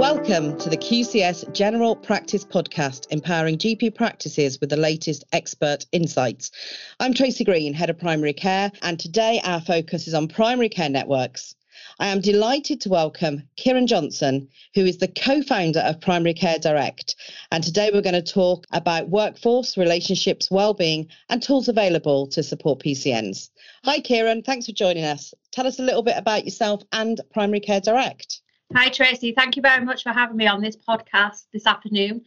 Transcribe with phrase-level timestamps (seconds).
[0.00, 6.52] Welcome to the QCS General Practice Podcast, empowering GP practices with the latest expert insights.
[6.98, 10.88] I'm Tracy Green, Head of Primary Care, and today our focus is on primary care
[10.88, 11.54] networks.
[11.98, 16.58] I am delighted to welcome Kiran Johnson, who is the co founder of Primary Care
[16.58, 17.14] Direct.
[17.52, 22.82] And today we're going to talk about workforce, relationships, well-being, and tools available to support
[22.82, 23.50] PCNs.
[23.84, 24.46] Hi, Kiran.
[24.46, 25.34] Thanks for joining us.
[25.52, 28.39] Tell us a little bit about yourself and Primary Care Direct.
[28.72, 29.32] Hi, Tracy.
[29.32, 32.24] Thank you very much for having me on this podcast this afternoon.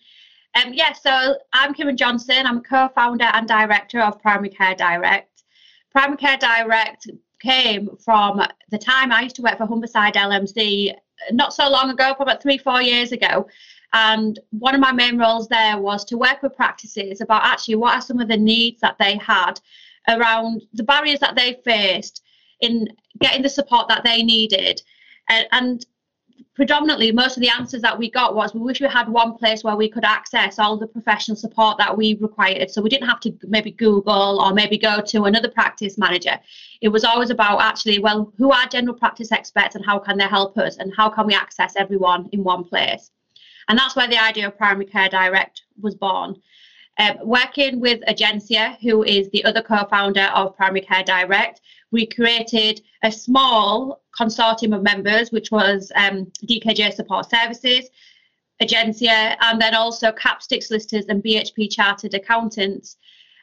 [0.55, 2.45] Um, yeah, so I'm Kiran Johnson.
[2.45, 5.43] I'm a co founder and director of Primary Care Direct.
[5.91, 7.09] Primary Care Direct
[7.41, 10.93] came from the time I used to work for Humberside LMC
[11.31, 13.47] not so long ago, about three, four years ago.
[13.94, 17.95] And one of my main roles there was to work with practices about actually what
[17.95, 19.61] are some of the needs that they had
[20.09, 22.21] around the barriers that they faced
[22.59, 24.81] in getting the support that they needed.
[25.30, 25.86] And, and
[26.55, 29.63] predominantly most of the answers that we got was we wish we had one place
[29.63, 32.69] where we could access all the professional support that we required.
[32.69, 36.39] So we didn't have to maybe google or maybe go to another practice manager.
[36.81, 40.27] It was always about actually well who are general practice experts and how can they
[40.27, 43.09] help us and how can we access everyone in one place?
[43.67, 46.35] And that's where the idea of primary care direct was born.
[46.99, 51.59] Um, working with Agencia, who is the other co-founder of Primary Care Direct,
[51.94, 57.89] we created a small consortium of members, which was um, DKJ Support Services,
[58.61, 62.97] Agencia, and then also Capsticks solicitors and BHP chartered accountants.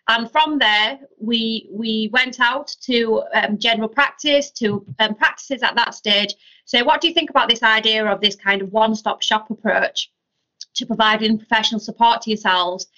[0.08, 5.76] And from there, we we went out to um, general practice, to um, practices at
[5.76, 6.34] that stage.
[6.64, 10.10] So, what do you think about this idea of this kind of one-stop shop approach
[10.74, 12.88] to providing professional support to yourselves?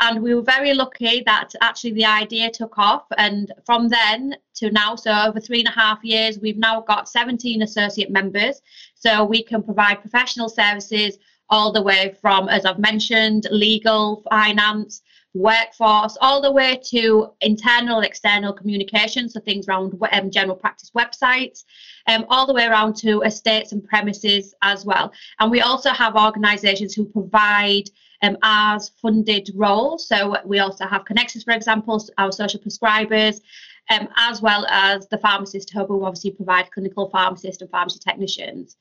[0.00, 3.04] And we were very lucky that actually the idea took off.
[3.16, 7.08] And from then to now, so over three and a half years, we've now got
[7.08, 8.62] 17 associate members.
[8.94, 11.18] So we can provide professional services
[11.50, 15.02] all the way from, as I've mentioned, legal, finance,
[15.34, 21.64] workforce, all the way to internal, external communication, so things around um, general practice websites,
[22.06, 25.12] um, all the way around to estates and premises as well.
[25.38, 27.90] And we also have organisations who provide
[28.22, 29.98] um, as funded role.
[29.98, 33.40] So we also have Connexus, for example, our social prescribers,
[33.90, 38.76] um, as well as the pharmacist hub, who obviously provide clinical pharmacists and pharmacy technicians.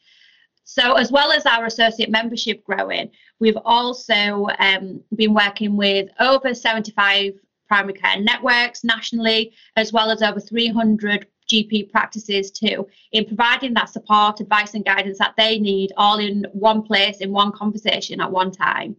[0.70, 3.10] So, as well as our associate membership growing,
[3.40, 7.36] we've also um, been working with over 75
[7.70, 13.90] primary care networks nationally, as well as over 300 GP practices too, in providing that
[13.90, 18.30] support, advice, and guidance that they need all in one place, in one conversation at
[18.30, 18.96] one time.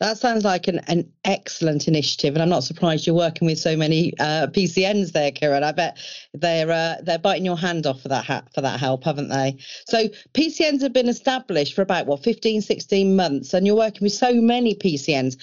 [0.00, 3.76] That sounds like an, an excellent initiative, and I'm not surprised you're working with so
[3.76, 5.64] many uh, PCNs there, Kiran.
[5.64, 5.98] I bet
[6.34, 9.56] they're uh, they're biting your hand off for that ha- for that help, haven't they?
[9.86, 14.12] So PCNs have been established for about what 15, 16 months, and you're working with
[14.12, 15.36] so many PCNs.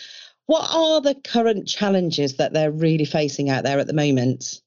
[0.46, 4.62] What are the current challenges that they're really facing out there at the moment?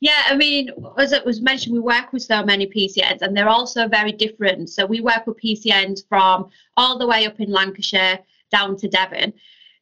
[0.00, 3.48] Yeah, I mean, as it was mentioned, we work with so many PCNs, and they're
[3.48, 4.68] also very different.
[4.68, 8.18] So we work with PCNs from all the way up in Lancashire
[8.52, 9.32] down to Devon.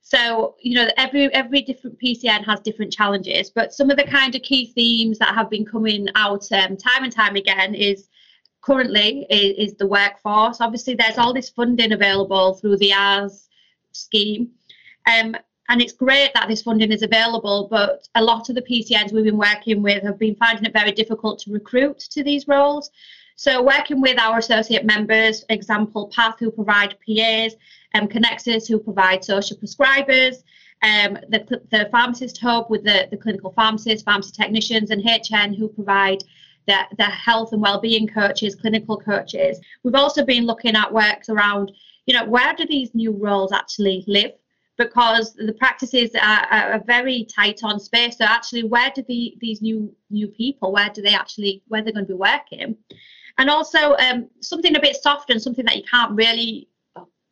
[0.02, 4.34] So, you know, every every different PCN has different challenges, but some of the kind
[4.34, 8.08] of key themes that have been coming out um, time and time again is
[8.62, 10.60] currently is, is, the workforce.
[10.60, 13.48] Obviously, there's all this funding available through the ARRS
[13.92, 14.50] scheme.
[15.06, 15.36] Um,
[15.68, 19.24] and it's great that this funding is available, but a lot of the PCNs we've
[19.24, 22.90] been working with have been finding it very difficult to recruit to these roles.
[23.40, 27.54] So working with our associate members, example, PATH who provide PAs,
[27.94, 30.42] um, Connexus who provide social prescribers,
[30.82, 35.68] um, the, the pharmacist hub with the, the clinical pharmacists, pharmacy technicians, and HN who
[35.68, 36.22] provide
[36.66, 39.58] the, the health and well-being coaches, clinical coaches.
[39.84, 41.72] We've also been looking at works around,
[42.04, 44.32] you know, where do these new roles actually live?
[44.76, 48.18] Because the practices are, are very tight on space.
[48.18, 51.94] So actually, where do the, these new new people, where do they actually, where they're
[51.94, 52.76] going to be working?
[53.40, 56.68] And also um, something a bit soft and something that you can't really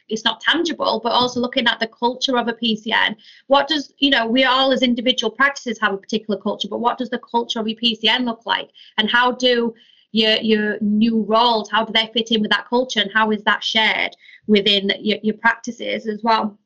[0.08, 3.14] it's not tangible but also looking at the culture of a pcn
[3.46, 6.96] what does you know we all as individual practices have a particular culture but what
[6.96, 8.70] does the culture of your pcn look like?
[8.96, 9.75] And how do
[10.12, 13.43] your your new roles how do they fit in with that culture and how is
[13.44, 14.16] that shared
[14.46, 16.58] within your, your practices as well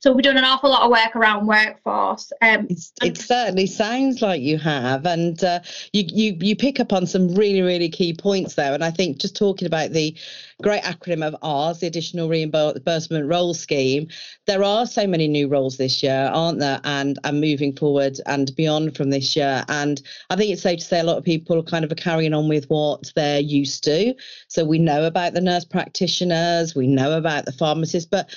[0.00, 2.32] So we've done an awful lot of work around workforce.
[2.40, 2.68] Um,
[3.02, 5.60] it certainly sounds like you have, and uh,
[5.92, 8.72] you you you pick up on some really really key points there.
[8.72, 10.16] And I think just talking about the
[10.62, 14.08] great acronym of ours, the additional reimbursement role scheme.
[14.46, 16.80] There are so many new roles this year, aren't there?
[16.84, 19.66] And and moving forward and beyond from this year.
[19.68, 20.00] And
[20.30, 22.48] I think it's safe to say a lot of people kind of are carrying on
[22.48, 24.14] with what they're used to.
[24.48, 28.30] So we know about the nurse practitioners, we know about the pharmacists, but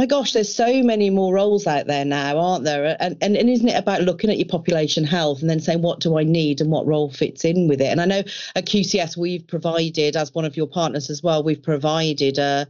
[0.00, 2.96] my gosh, there's so many more roles out there now, aren't there?
[3.00, 6.00] And, and, and isn't it about looking at your population health and then saying, what
[6.00, 7.88] do I need and what role fits in with it?
[7.88, 8.22] And I know
[8.56, 12.66] at QCS, we've provided, as one of your partners as well, we've provided a,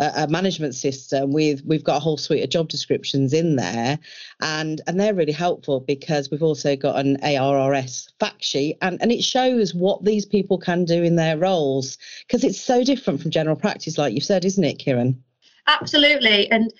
[0.00, 4.00] a, management system with, we've got a whole suite of job descriptions in there.
[4.40, 9.12] And, and they're really helpful because we've also got an ARRS fact sheet and, and
[9.12, 11.96] it shows what these people can do in their roles
[12.26, 15.18] because it's so different from general practice, like you've said, isn't it, Kiran?
[15.66, 16.50] Absolutely.
[16.50, 16.72] And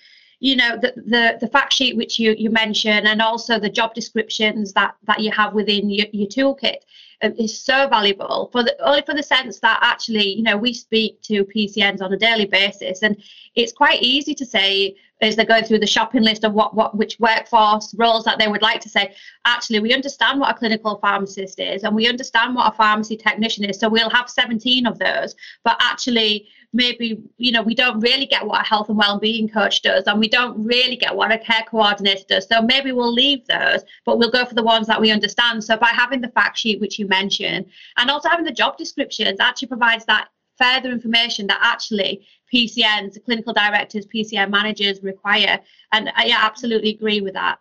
[0.43, 3.93] you know the, the the fact sheet which you you mentioned and also the job
[3.93, 6.79] descriptions that that you have within your, your toolkit
[7.21, 10.73] uh, is so valuable for the only for the sense that actually you know we
[10.73, 13.15] speak to PCNs on a daily basis and
[13.55, 16.97] it's quite easy to say as they're going through the shopping list of what what
[16.97, 19.15] which workforce roles that they would like to say
[19.45, 23.63] actually we understand what a clinical pharmacist is and we understand what a pharmacy technician
[23.63, 28.25] is so we'll have 17 of those but actually maybe you know we don't really
[28.25, 31.37] get what a health and well-being coach does and we don't really get what a
[31.37, 34.99] care coordinator does so maybe we'll leave those but we'll go for the ones that
[34.99, 37.65] we understand so by having the fact sheet which you mentioned
[37.97, 43.53] and also having the job descriptions actually provides that further information that actually PCNs, clinical
[43.53, 45.59] directors, PCN managers require.
[45.91, 47.59] And I absolutely agree with that.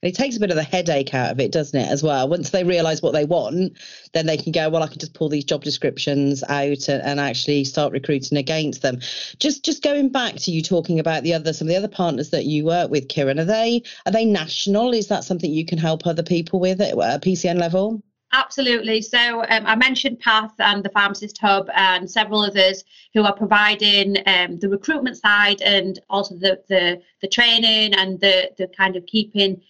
[0.00, 2.28] It takes a bit of the headache out of it, doesn't it, as well?
[2.28, 3.76] Once they realise what they want,
[4.12, 7.18] then they can go, well, I can just pull these job descriptions out and, and,
[7.18, 9.00] actually start recruiting against them.
[9.40, 12.30] Just just going back to you talking about the other some of the other partners
[12.30, 14.92] that you work with, Kiran, are they are they national?
[14.92, 18.00] Is that something you can help other people with at a PCN level?
[18.32, 19.00] Absolutely.
[19.00, 22.84] So um, I mentioned Path and the Pharmacist Hub and several others
[23.14, 28.50] who are providing um, the recruitment side and also the, the, the training and the,
[28.58, 29.62] the kind of keeping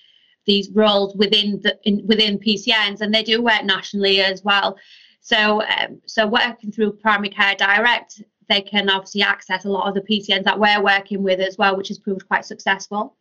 [0.49, 4.77] these roles within the in, within PCNs, and they do work nationally as well.
[5.21, 9.95] So, um, so working through Primary Care Direct, they can obviously access a lot of
[9.95, 13.15] the PCNs that we're working with as well, which has proved quite successful.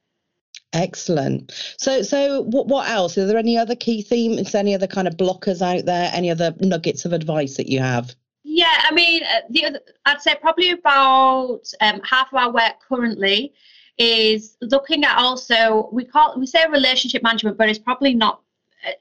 [0.74, 1.52] Excellent.
[1.78, 3.18] So, so what, what else?
[3.18, 4.56] Are there any other key themes?
[4.56, 6.10] Any other kind of blockers out there?
[6.14, 8.16] Any other nuggets of advice that you have?
[8.44, 12.76] Yeah, I mean, uh, the other, I'd say probably about um, half of our work
[12.88, 13.54] currently
[13.98, 18.42] is looking at also we call we say relationship management, but it's probably not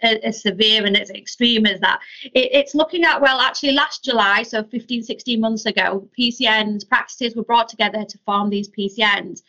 [0.03, 2.01] as severe and as extreme as that.
[2.25, 7.37] It, it's looking at, well, actually last July, so 15, 16 months ago, PCNs, practices
[7.37, 9.43] were brought together to form these PCNs.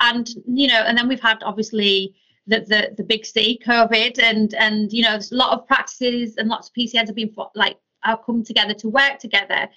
[0.00, 2.14] And, you know, and then we've had obviously
[2.46, 6.48] the, the, the big C, COVID, and, and, you know, a lot of practices and
[6.48, 9.68] lots of PCNs have been like, have come together to work together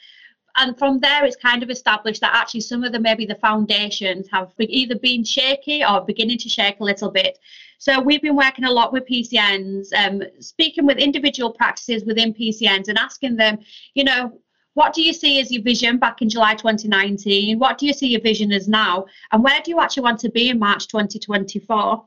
[0.58, 4.28] and from there it's kind of established that actually some of the maybe the foundations
[4.32, 7.40] have either been shaky or beginning to shake a little bit
[7.78, 12.88] so we've been working a lot with pcns um, speaking with individual practices within pcns
[12.88, 13.58] and asking them
[13.94, 14.40] you know
[14.74, 17.58] what do you see as your vision back in July 2019?
[17.58, 19.08] What do you see your vision as now?
[19.32, 22.06] And where do you actually want to be in March 2024?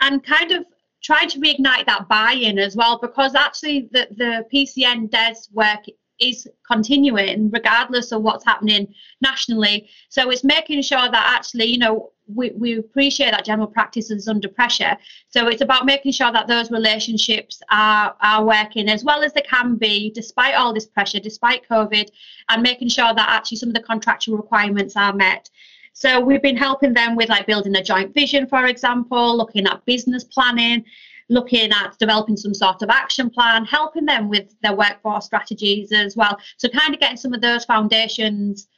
[0.00, 0.66] And, kind of
[1.04, 5.84] trying to reignite that buy-in as well, because actually the, the PCN does work
[6.20, 9.88] is continuing regardless of what's happening nationally.
[10.08, 14.28] So it's making sure that actually, you know, we, we appreciate that general practice is
[14.28, 14.96] under pressure.
[15.28, 19.42] So it's about making sure that those relationships are are working as well as they
[19.42, 22.08] can be, despite all this pressure, despite COVID,
[22.48, 25.50] and making sure that actually some of the contractual requirements are met.
[25.92, 29.84] So we've been helping them with like building a joint vision, for example, looking at
[29.84, 30.84] business planning,
[31.28, 36.16] looking at developing some sort of action plan, helping them with their workforce strategies as
[36.16, 36.38] well.
[36.56, 38.68] So kind of getting some of those foundations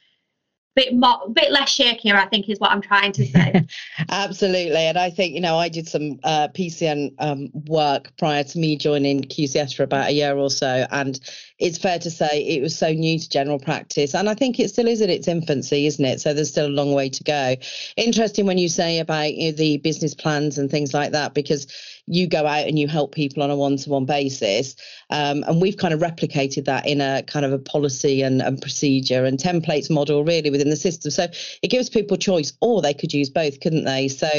[0.77, 3.65] a bit more, bit less shakier, I think, is what I'm trying to say.
[4.09, 8.59] Absolutely, and I think you know I did some uh, PCN um, work prior to
[8.59, 11.19] me joining QCS for about a year or so, and
[11.59, 14.69] it's fair to say it was so new to general practice, and I think it
[14.69, 16.21] still is in its infancy, isn't it?
[16.21, 17.55] So there's still a long way to go.
[17.95, 21.67] Interesting when you say about you know, the business plans and things like that, because
[22.07, 24.75] you go out and you help people on a one-to-one basis
[25.09, 28.61] um, and we've kind of replicated that in a kind of a policy and, and
[28.61, 31.27] procedure and templates model really within the system so
[31.61, 34.29] it gives people choice or they could use both couldn't they so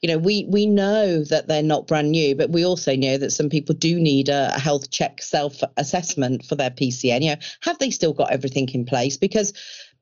[0.00, 3.30] you know we we know that they're not brand new but we also know that
[3.30, 7.40] some people do need a, a health check self assessment for their pcn you know
[7.60, 9.52] have they still got everything in place because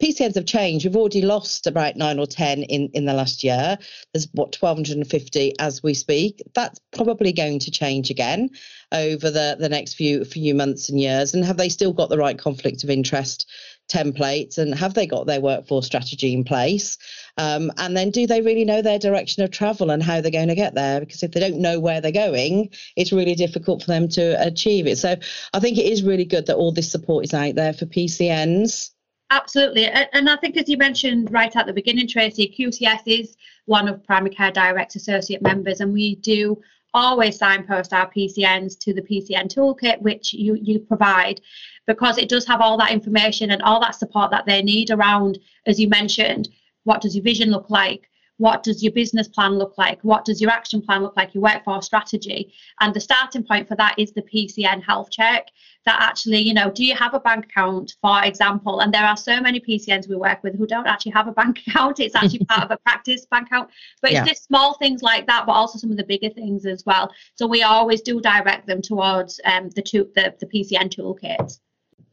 [0.00, 0.86] PCNs have changed.
[0.86, 3.78] We've already lost about nine or 10 in, in the last year.
[4.12, 6.42] There's what, 1,250 as we speak.
[6.54, 8.48] That's probably going to change again
[8.92, 11.34] over the, the next few few months and years.
[11.34, 13.46] And have they still got the right conflict of interest
[13.90, 16.96] templates and have they got their workforce strategy in place?
[17.36, 20.48] Um, and then do they really know their direction of travel and how they're going
[20.48, 21.00] to get there?
[21.00, 24.86] Because if they don't know where they're going, it's really difficult for them to achieve
[24.86, 24.98] it.
[24.98, 25.16] So
[25.52, 28.90] I think it is really good that all this support is out there for PCNs.
[29.30, 29.86] Absolutely.
[29.86, 34.04] And I think, as you mentioned right at the beginning, Tracy, QCS is one of
[34.04, 36.60] Primary Care Direct Associate members, and we do
[36.94, 41.40] always signpost our PCNs to the PCN toolkit, which you, you provide,
[41.86, 45.38] because it does have all that information and all that support that they need around,
[45.66, 46.48] as you mentioned,
[46.84, 48.09] what does your vision look like?
[48.40, 50.00] What does your business plan look like?
[50.00, 51.34] What does your action plan look like?
[51.34, 52.54] Your workforce strategy.
[52.80, 55.48] And the starting point for that is the PCN health check.
[55.84, 58.80] That actually, you know, do you have a bank account, for example?
[58.80, 61.60] And there are so many PCNs we work with who don't actually have a bank
[61.66, 62.00] account.
[62.00, 63.68] It's actually part of a practice bank account.
[64.00, 64.20] But yeah.
[64.20, 67.12] it's just small things like that, but also some of the bigger things as well.
[67.34, 71.60] So we always do direct them towards um, the, two, the, the PCN toolkits.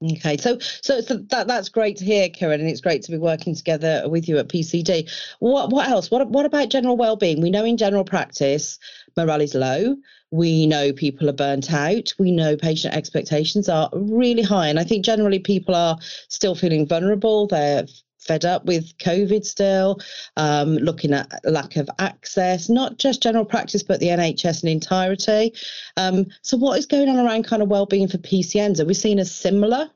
[0.04, 3.18] Okay, so, so so that that's great to hear, Karen, and it's great to be
[3.18, 5.10] working together with you at PCD.
[5.40, 6.12] What what else?
[6.12, 7.42] What what about general well-being?
[7.42, 8.78] We know in general practice
[9.16, 9.96] morale is low.
[10.30, 12.14] We know people are burnt out.
[12.20, 16.86] We know patient expectations are really high, and I think generally people are still feeling
[16.86, 17.48] vulnerable.
[17.48, 17.88] They're
[18.28, 20.00] fed up with COVID still,
[20.36, 25.54] um, looking at lack of access, not just general practice, but the NHS in entirety.
[25.96, 28.80] Um, so, what is going on around kind of well-being for PCNs?
[28.80, 29.90] Are we seeing a similar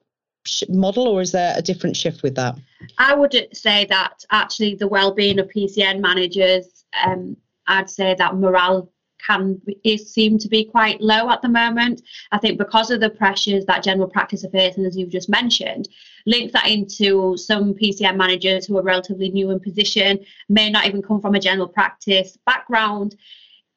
[0.69, 2.55] model, or is there a different shift with that?
[2.97, 8.91] I would say that actually the well-being of PCN managers, um, I'd say that morale
[9.25, 12.01] can is seem to be quite low at the moment.
[12.31, 15.89] I think because of the pressures that general practice are facing, as you've just mentioned,
[16.25, 21.01] link that into some PCN managers who are relatively new in position, may not even
[21.01, 23.15] come from a general practice background.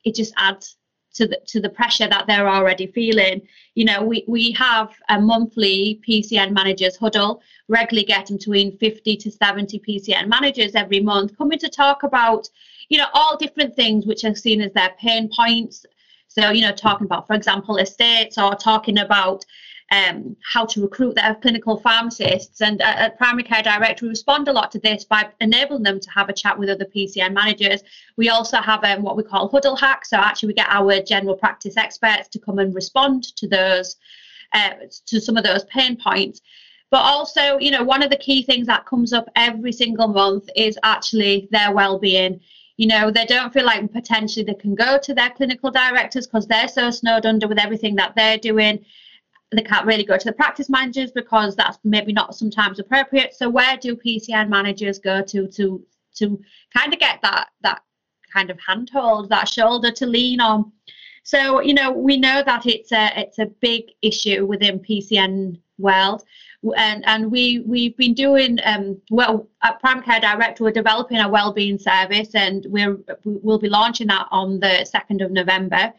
[0.05, 0.77] It just adds
[1.15, 3.43] to the to the pressure that they're already feeling.
[3.75, 9.31] You know, we we have a monthly PCN managers huddle, regularly getting between 50 to
[9.31, 12.49] 70 PCN managers every month, coming to talk about,
[12.89, 15.87] you know, all different things which are seen as their pain points.
[16.29, 19.45] So, you know, talking about, for example, estates or talking about
[19.91, 22.61] um, how to recruit their clinical pharmacists.
[22.61, 26.01] And uh, at Primary Care Direct, we respond a lot to this by enabling them
[26.01, 27.83] to have a chat with other PCN managers.
[28.17, 30.11] We also have um, what we call huddle hacks.
[30.11, 33.97] So actually, we get our general practice experts to come and respond to those,
[34.53, 34.71] uh,
[35.07, 36.41] to some of those pain points.
[36.91, 40.49] But also, you know, one of the key things that comes up every single month
[40.57, 42.41] is actually their well-being
[42.77, 46.45] you know they don't feel like potentially they can go to their clinical directors because
[46.49, 48.85] they're so snowed under with everything that they're doing
[49.53, 53.35] they can't really go to the practice managers because that's maybe not sometimes appropriate.
[53.35, 55.85] So where do PCN managers go to to
[56.17, 56.41] to
[56.77, 57.83] kind of get that that
[58.33, 60.73] kind of handhold, that shoulder to lean on?
[61.23, 66.25] So you know we know that it's a it's a big issue within PCN world.
[66.77, 70.61] And, and we we've been doing um, well at Prime Care Direct.
[70.61, 75.31] We're developing a wellbeing service, and we're we'll be launching that on the second of
[75.31, 75.93] November.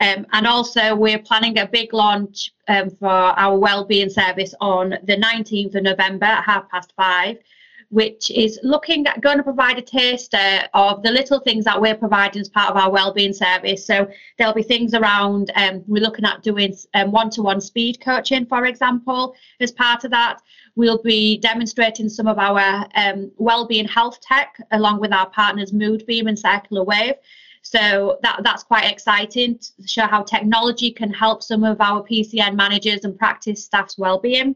[0.00, 5.16] Um, and also, we're planning a big launch um, for our wellbeing service on the
[5.16, 7.38] 19th of November at half past five,
[7.88, 11.94] which is looking at going to provide a taster of the little things that we're
[11.94, 13.86] providing as part of our wellbeing service.
[13.86, 16.76] So there'll be things around, um, we're looking at doing
[17.06, 20.42] one to one speed coaching, for example, as part of that.
[20.74, 26.28] We'll be demonstrating some of our um, wellbeing health tech along with our partners Moodbeam
[26.28, 27.14] and Circular Wave.
[27.68, 32.54] So that that's quite exciting to show how technology can help some of our PCN
[32.54, 34.54] managers and practice staff's well-being.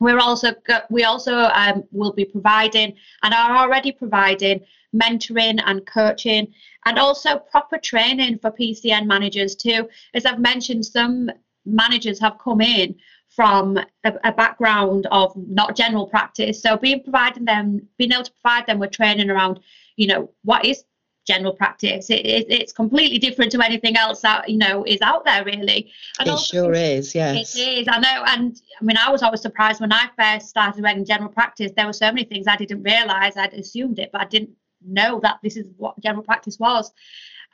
[0.00, 0.52] We're also
[0.90, 4.60] we also um, will be providing and are already providing
[4.92, 6.52] mentoring and coaching
[6.84, 9.88] and also proper training for PCN managers too.
[10.12, 11.30] As I've mentioned, some
[11.64, 12.96] managers have come in
[13.28, 16.60] from a, a, background of not general practice.
[16.60, 19.60] So being providing them, being able to provide them with training around,
[19.96, 20.84] you know, what is
[21.26, 22.10] general practice.
[22.10, 25.92] It, it, it's completely different to anything else that you know is out there, really.
[26.18, 27.56] And it sure is, yes.
[27.56, 27.88] It is.
[27.88, 31.30] I know, and I mean, I was always surprised when I first started working general
[31.30, 31.72] practice.
[31.76, 33.36] There were so many things I didn't realise.
[33.36, 34.50] I'd assumed it, but I didn't
[34.84, 36.92] know that this is what general practice was.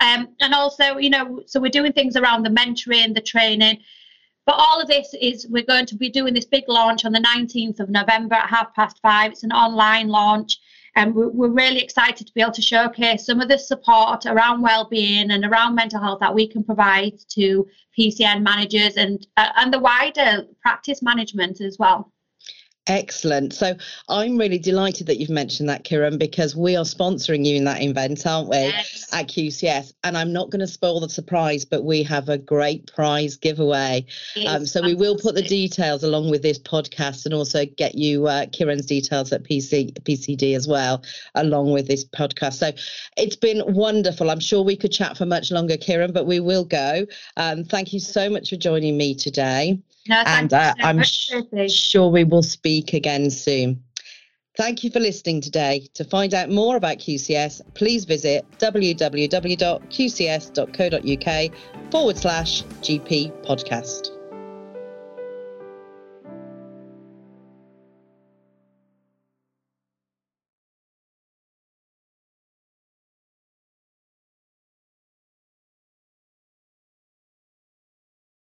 [0.00, 3.80] Um, and also, you know, so we're doing things around the mentoring, the training.
[4.46, 7.20] But all of this is we're going to be doing this big launch on the
[7.20, 9.32] 19th of November at half past five.
[9.32, 10.58] It's an online launch.
[10.98, 15.30] And we're, really excited to be able to showcase some of the support around well-being
[15.30, 19.78] and around mental health that we can provide to PCN managers and uh, and the
[19.78, 22.12] wider practice management as well.
[22.88, 23.52] Excellent.
[23.52, 23.76] So
[24.08, 27.82] I'm really delighted that you've mentioned that, Kiran, because we are sponsoring you in that
[27.82, 29.06] event, aren't we, yes.
[29.12, 29.92] at QCS?
[30.04, 34.06] And I'm not going to spoil the surprise, but we have a great prize giveaway.
[34.46, 38.26] Um, so we will put the details along with this podcast and also get you
[38.26, 41.02] uh, Kiran's details at PC, PCD as well,
[41.34, 42.54] along with this podcast.
[42.54, 42.72] So
[43.18, 44.30] it's been wonderful.
[44.30, 47.04] I'm sure we could chat for much longer, Kiran, but we will go.
[47.36, 49.78] Um, thank you so much for joining me today.
[50.08, 51.32] No, and uh, so I'm sh-
[51.68, 53.82] sure we will speak again soon.
[54.56, 55.86] Thank you for listening today.
[55.94, 59.12] To find out more about QCS, please visit www.qcs.co.uk
[61.92, 64.17] forward slash GP podcast.